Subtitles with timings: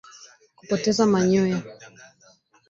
[0.57, 1.59] Kupoteza manyoya